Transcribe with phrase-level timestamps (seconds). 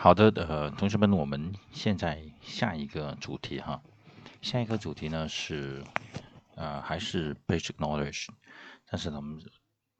[0.00, 3.82] 好的，呃，同学们，我们现在下一个主题哈，
[4.40, 5.82] 下一个主题呢是，
[6.54, 8.28] 呃，还是 basic knowledge，
[8.88, 9.40] 但是呢，我们，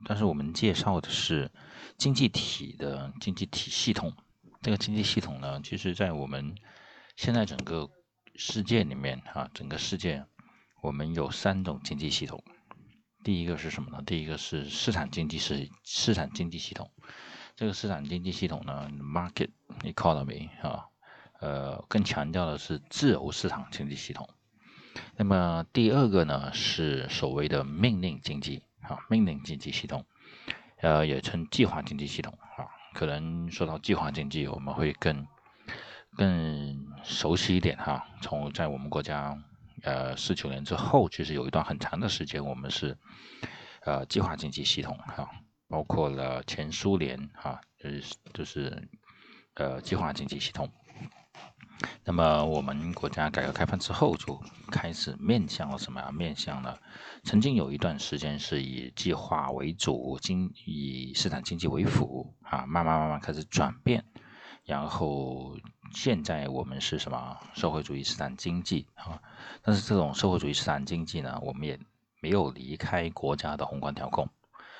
[0.07, 1.51] 但是我们介绍的是
[1.97, 4.15] 经济体的经济体系统。
[4.63, 6.55] 这个经济系统呢，其实在我们
[7.17, 7.91] 现在整个
[8.37, 10.25] 世界里面哈，整个世界
[10.81, 12.41] 我们有三种经济系统。
[13.25, 14.01] 第一个是什么呢？
[14.07, 16.89] 第一个是市场经济是市场经济系统。
[17.59, 19.51] 这个市场经济系统呢，market
[19.83, 20.87] economy 啊，
[21.41, 24.29] 呃，更强调的是自由市场经济系统。
[25.17, 30.07] 那么第二个呢，是所谓的命令经济啊，命令经济系统，
[30.77, 32.63] 呃，也称计划经济系统啊。
[32.95, 35.27] 可能说到计划经济，我们会更
[36.17, 38.07] 更熟悉一点哈。
[38.23, 39.37] 从在我们国家，
[39.83, 42.97] 呃，四九年之后，其实有一段很长的时间，我们是
[43.85, 45.29] 呃计划经济系统哈。
[45.69, 48.89] 包括了前苏联哈，就是就是
[49.55, 50.71] 呃计划经济系统。
[52.05, 56.11] 那么我们国家改革开放之后，就开始面向了什么呀？
[56.11, 56.81] 面向了
[57.23, 64.05] 曾经有一段时间是以计划为主，经以市场经济为辅啊，慢慢慢慢开始转变。
[64.65, 65.57] 然后
[65.93, 67.39] 现在我们是什么？
[67.55, 69.23] 社会主义市场经济啊。
[69.63, 71.79] 但是这种社会主义市场经济呢，我们也
[72.21, 74.29] 没有离开国家的宏观调控。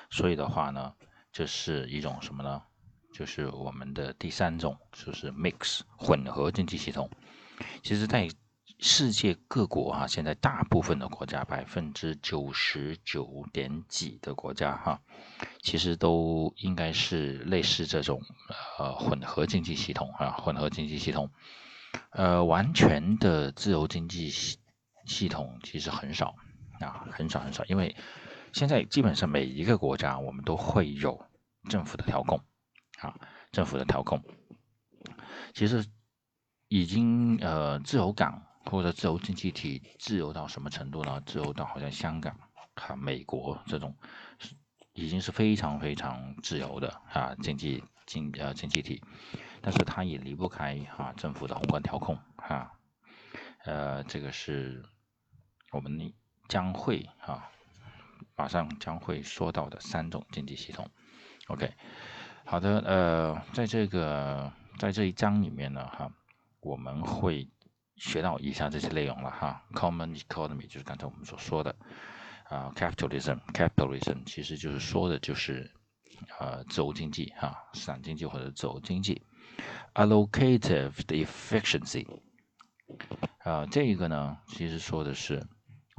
[0.09, 0.93] 所以的话呢，
[1.31, 2.63] 这是一种什么呢？
[3.13, 7.09] 就是我们的第三种，就是 mix 混合经济系统。
[7.83, 8.29] 其实，在
[8.79, 15.01] 世界各国哈，现在大部分的国家，百分之九十九点几的国家哈，
[15.61, 18.21] 其实都应该是类似这种
[18.77, 21.29] 呃混合经济系统啊，混合经济系统。
[22.11, 24.59] 呃，完全的自由经济系
[25.05, 26.35] 系统其实很少
[26.79, 27.95] 啊，很少很少，因为。
[28.53, 31.25] 现在基本上每一个国家，我们都会有
[31.69, 32.41] 政府的调控，
[32.99, 33.15] 啊，
[33.51, 34.23] 政府的调控。
[35.53, 35.85] 其实
[36.67, 41.21] 已经呃自由港或者自由经济体自由到什么程度呢？
[41.25, 42.33] 自由到好像香港、
[42.75, 43.95] 啊美国这种，
[44.93, 49.01] 已经是非常非常自由的啊经济经呃经济体，
[49.61, 52.71] 但是它也离不开哈政府的宏观调控，哈，
[53.65, 54.83] 呃这个是
[55.71, 56.13] 我们
[56.47, 57.49] 将会啊。
[58.39, 60.89] 马上将会说到的三种经济系统
[61.47, 61.73] ，OK，
[62.45, 66.09] 好的，呃，在这个在这一章里面呢，哈，
[66.61, 67.49] 我们会
[67.97, 69.61] 学到以下这些内容了哈。
[69.73, 71.75] Common economy 就是刚才我们所说的
[72.45, 75.69] 啊，capitalism，capitalism 其实就是说的就是
[76.39, 79.21] 呃自由经济哈，市场经济或者自由经济。
[79.95, 82.07] Allocative efficiency，
[83.39, 85.45] 啊，这一个呢，其实说的是。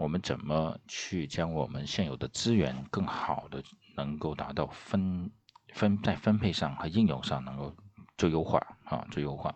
[0.00, 3.62] 我们怎么去将我们现有的资源更好的
[3.94, 5.30] 能够达到分
[5.74, 7.76] 分在分配上和应用上能够
[8.16, 9.54] 最优化啊最优化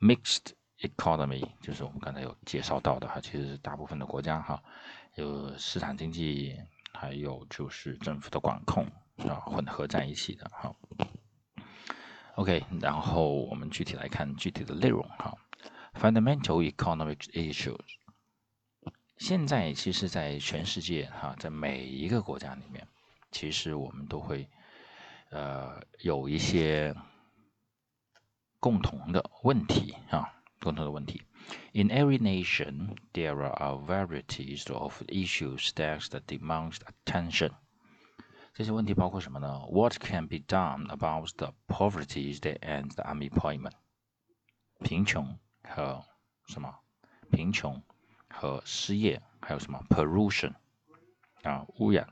[0.00, 4.62] ？Mixed economy 就是我们刚才有介绍到的哈，其实是大部分的国家哈
[5.14, 6.56] 有市场经济，
[6.94, 8.86] 还有就是政府的管控
[9.28, 10.74] 啊混合在一起的哈。
[12.36, 15.36] OK，然后我们具体来看具体的内容哈
[15.94, 17.78] ，Fundamental economic issues。
[19.18, 22.86] 现在其实，在全世界哈，在每一个国家里面，
[23.30, 24.46] 其实我们都会
[25.30, 26.94] 呃有一些
[28.60, 31.22] 共同的问题啊，共同的问题。
[31.72, 37.52] In every nation, there are varieties of issues that demand attention.
[38.52, 43.72] 这些问题包括什么呢？What can be done about the poverty and the unemployment?
[44.80, 46.04] 贫穷和
[46.48, 46.80] 什么？
[47.30, 47.82] 贫穷。
[48.36, 50.52] 和失业，还有什么 pollution
[51.42, 52.06] 啊污染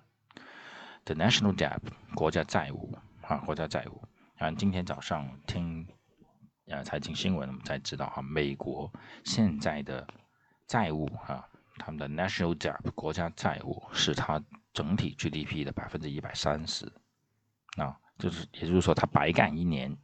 [1.05, 1.81] ？The national debt
[2.15, 4.03] 国家债务啊国家债务。
[4.39, 5.87] 啊，今天早上听
[6.67, 8.93] 呃财经新闻，我们才知道哈，美国
[9.25, 10.05] 现在的
[10.67, 11.49] 债务啊，
[11.79, 14.43] 他们的 national debt 国家债务是它
[14.73, 16.93] 整体 GDP 的百分之一百三十
[17.77, 19.97] 啊，就是也就是说，他白干一年，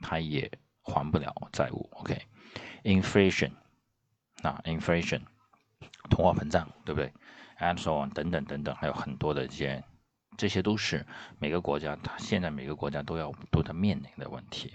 [0.00, 0.48] 他也
[0.82, 1.90] 还不了债务。
[1.94, 3.50] OK，inflation
[4.42, 5.22] 啊 inflation。
[6.08, 7.12] 通货膨胀，对不对
[7.58, 9.82] ？and so on 等等等等，还有很多的一些，
[10.36, 11.06] 这些都是
[11.38, 14.74] 每个国家，它现在每个国家都要都在面临的问题。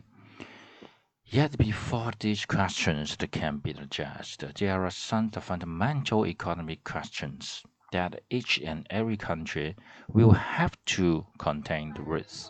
[1.30, 7.62] Yet before these questions can be addressed, there are some fundamental economic questions
[7.92, 9.76] that each and every country
[10.08, 12.50] will have to contend with.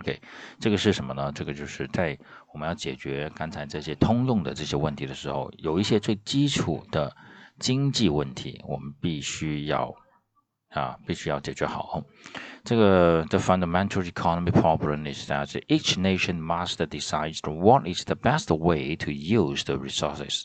[0.00, 0.20] OK，
[0.58, 1.30] 这个是什么呢？
[1.32, 2.18] 这个就是在
[2.52, 7.14] 我们要解决刚才这些通用的这些问题的时候，有一些最基础的。
[7.59, 9.93] 经济问题，我们必须要
[10.69, 12.03] 啊，必须要解决好。
[12.63, 18.95] 这个 the fundamental economy problem is that each nation must decide what is the best way
[18.95, 20.43] to use the resources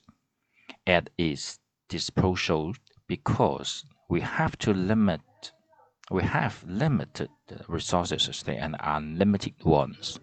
[0.84, 1.56] at its
[1.88, 2.74] disposal
[3.06, 5.20] because we have to limit
[6.10, 7.28] we have limited
[7.68, 10.16] resources and unlimited ones。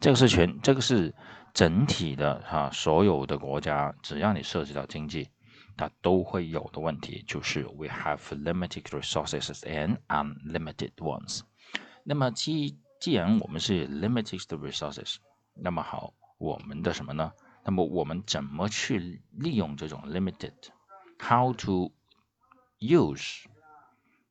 [0.00, 1.14] 这个是全，这个是
[1.54, 5.28] 整体的哈，所有的国家，只要你涉及到经济。
[5.77, 11.41] 它都会有的问题就是 we have limited resources and unlimited ones。
[12.03, 15.15] 那么既既然我们是 limited resources，
[15.55, 17.31] 那么好，我们的什么呢？
[17.63, 21.91] 那么我们怎么去利用这种 limited？How to
[22.79, 23.43] use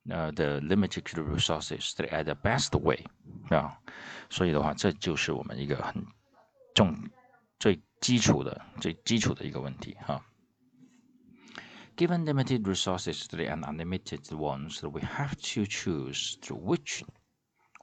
[0.08, 3.04] 呃 the limited resources the at the best way
[3.50, 3.78] 啊？
[4.28, 6.04] 所以的话，这就是我们一个很
[6.75, 6.96] 重、
[7.58, 10.25] 最基础的、最基础的一个问题哈。
[12.00, 17.04] Given limited resources and unlimited ones, we have to choose which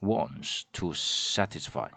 [0.01, 1.91] ones to satisfy.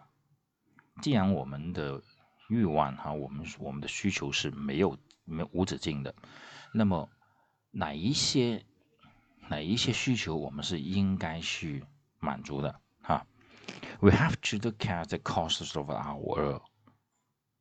[1.02, 2.02] 既然我们的
[2.50, 6.16] 欲望哈，我们我们的需求是没有没有无止境的，
[6.74, 7.10] 那么
[7.72, 8.64] 哪一些
[9.50, 11.84] 哪一些需求我们是应该去
[12.20, 13.26] 满足的哈？
[14.00, 16.62] We have to look at the costs of our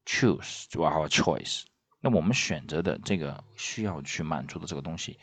[0.05, 1.65] choose to our choice.
[2.02, 5.20] 那我们选择的这个需要去满足的这个东西，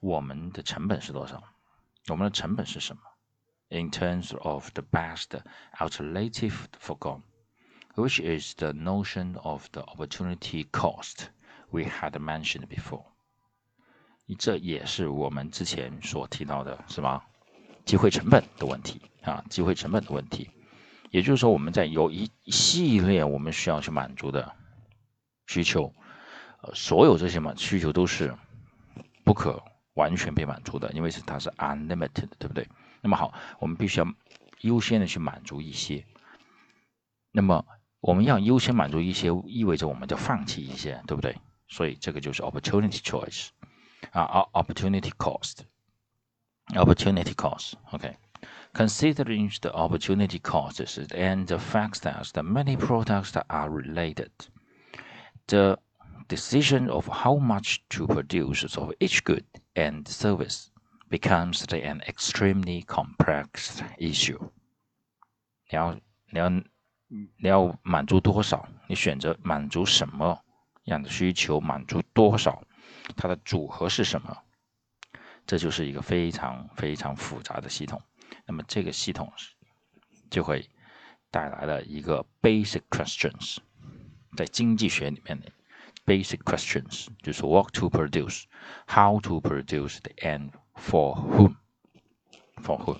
[0.00, 1.42] 我们的成本是多少？
[2.08, 3.02] 我们的成本是什么
[3.68, 5.28] ？In terms of the best
[5.78, 7.22] alternative for God,
[7.94, 11.26] which is the notion of the opportunity cost
[11.70, 13.04] we had mentioned before。
[14.38, 17.24] 这也是我们之前所提到的，是吧？
[17.84, 20.50] 机会成本的问题啊，机会成本的问题。
[21.10, 24.54] 也就是说，我们在有一系列我们需要去满足的
[25.46, 25.92] 需求。
[26.74, 28.34] 所有这些嘛需求都是
[29.24, 29.62] 不可
[29.94, 32.68] 完全被满足的，因为是它是 unlimited，对不对？
[33.00, 34.06] 那么好，我们必须要
[34.60, 36.06] 优先的去满足一些。
[37.32, 37.66] 那么
[38.00, 41.36] 我们要优先满足一些，意味着我们就放弃一些，对不对？
[41.68, 43.48] 所以这个就是 opportunity choice
[44.10, 47.74] 啊，opportunity cost，opportunity cost。
[47.90, 48.16] OK。
[48.74, 54.30] Considering the opportunity costs and the fact that the many products are related,
[55.46, 55.78] the
[56.32, 59.44] decision of how much to produce of each good
[59.74, 60.70] and service
[61.10, 64.38] becomes an extremely complex issue.
[65.68, 65.94] 你要
[66.30, 68.66] 你要你要满足多少？
[68.88, 70.42] 你选择满足什么
[70.84, 71.60] 样的需求？
[71.60, 72.62] 满足多少？
[73.14, 74.34] 它的组合是什么？
[75.46, 78.00] 这就是一个非常非常复杂的系统。
[78.46, 79.30] 那么这个系统
[80.30, 80.66] 就会
[81.30, 83.58] 带来了一个 basic questions，
[84.34, 85.52] 在经济学里面的。
[86.05, 88.43] basic questions，就是 what to produce,
[88.87, 91.55] how to produce the end for whom,
[92.63, 92.99] for whom。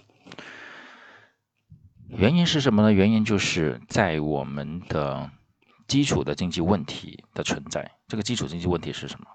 [2.07, 2.91] 原因是什么呢？
[2.91, 5.29] 原因就是在我们的
[5.87, 7.91] 基础的经济问题的存在。
[8.07, 9.27] 这个基础经济问题是什么？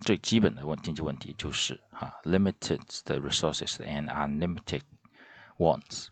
[0.00, 4.80] 最基本的问经济问题就是哈，limited the resources and unlimited
[5.58, 6.08] wants.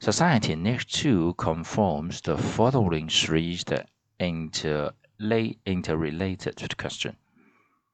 [0.00, 3.86] Society needs to conform the following three the
[4.18, 7.14] inter lay interrelated question，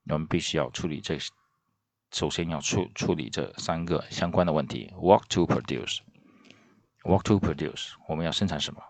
[0.06, 1.18] 我们必须要处理这，
[2.12, 4.92] 首先要处处理这三个相关的问题。
[4.96, 7.92] What to produce？What to produce？
[8.08, 8.82] 我们要生产什么？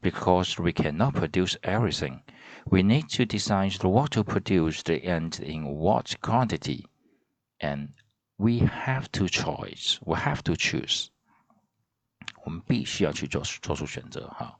[0.00, 2.20] Because we cannot produce everything,
[2.64, 6.86] we need to decide what to produce and in what quantity,
[7.58, 7.90] and
[8.36, 9.98] we have to choice.
[10.04, 11.08] We have to choose.
[12.44, 14.58] 我们必须要去做做出选择哈，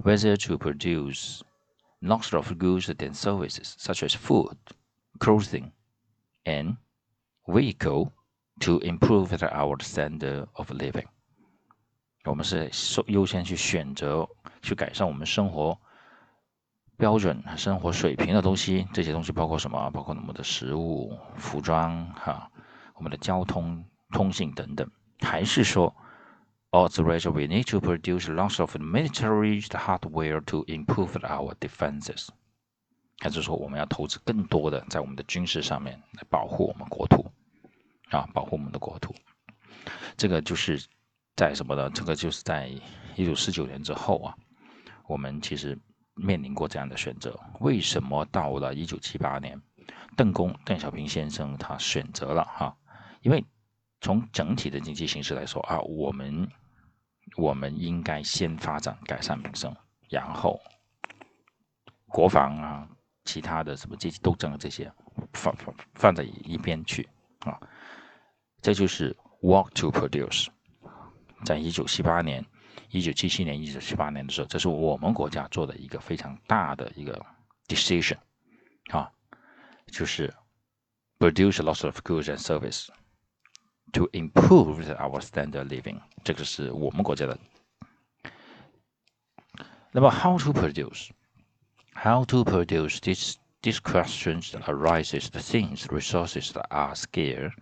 [0.00, 1.40] whether to produce
[2.01, 4.57] lots of goods and services such as food,
[5.19, 5.71] clothing,
[6.45, 6.77] and
[7.45, 8.11] vehicle
[8.59, 11.05] to improve our standard of living。
[12.25, 12.69] 我们是
[13.07, 14.27] 优先去选择
[14.61, 15.79] 去改善我们生活
[16.97, 18.85] 标准、生活水平的东西。
[18.93, 19.89] 这些东西包括什么？
[19.91, 22.51] 包括我们的食物、服装、哈，
[22.95, 24.89] 我们的交通、通信等等。
[25.21, 25.95] 还是说
[26.71, 32.27] ？Also, we need to produce lots of military hardware to improve our defenses。
[33.19, 37.25] 还是说我们要投资更多的在我们的军事上面来保护我们国土
[38.11, 39.13] 啊，保护我们的国土。
[40.15, 40.81] 这个就是
[41.35, 41.89] 在什么呢？
[41.89, 42.69] 这个就是在
[43.15, 44.35] 一九四九年之后啊，
[45.07, 45.77] 我们其实
[46.13, 47.37] 面临过这样的选择。
[47.59, 49.61] 为什么到了一九七八年，
[50.15, 52.77] 邓公邓小平先生他选择了哈？
[53.21, 53.43] 因为
[53.99, 56.49] 从整体的经济形势来说啊，我们
[57.35, 59.75] 我们应该先发展改善民生，
[60.09, 60.59] 然后
[62.07, 62.87] 国防啊，
[63.25, 64.91] 其他的什么阶级斗争这些
[65.33, 67.07] 放放放在一边去
[67.39, 67.59] 啊。
[68.61, 70.47] 这就是 work to produce，
[71.45, 72.45] 在一九七八年、
[72.89, 77.25] 一九七七年、一九七八年的时候，这是我们国家做的一个非常大的一个
[77.67, 78.17] decision
[78.91, 79.09] 啊，
[79.87, 80.33] 就是
[81.19, 82.87] produce lots of goods and service
[83.92, 87.38] to improve our standard living，这个是我们国家的。
[89.92, 97.52] 那么 how to produce？How to produce this these questions arises the things resources that are scarce.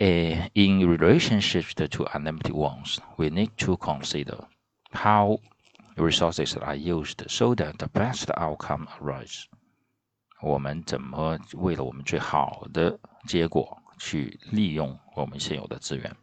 [0.00, 4.38] Uh, in relationship to unlimited ones, we need to consider
[4.92, 5.38] how
[5.96, 9.44] resources are used so that the best outcome arises.
[10.40, 16.16] 我们怎么为了我们最好的结果 去利用我们现有的资源？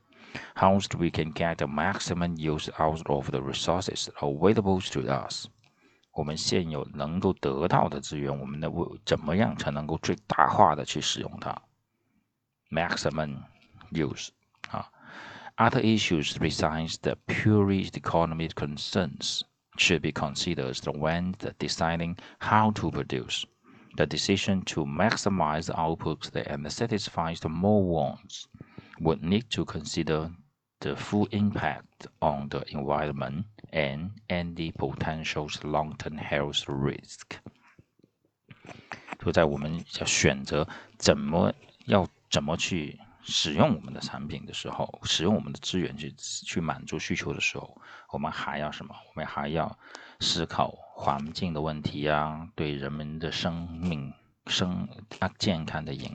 [0.55, 5.47] How we can get the maximum use out of the resources available to us？
[6.13, 8.71] 我们现有能够得到的资源，我们的
[9.05, 11.55] 怎么样才能够最大化的去使用它？
[12.69, 13.43] Maximum
[13.91, 14.29] use
[14.69, 14.91] 啊。
[15.55, 19.41] Other issues besides the purely economic concerns
[19.77, 23.43] should be considered when deciding how to produce.
[23.95, 28.47] The decision to maximize output and satisfy the more wants
[29.01, 30.31] would need to consider
[30.79, 37.37] the full impact on the environment and any potential long-term health risk。
[39.19, 40.65] 就在我们要选择
[40.97, 41.53] 怎么
[41.87, 48.95] 要怎么去使用我们的产品的时候，使用我们的资源去去满足需求的时候，我们还要什么？
[49.09, 49.77] 我们还要
[50.21, 54.12] 思考 环境的问题呀，对人们的生命
[54.46, 56.08] 生啊健康的影。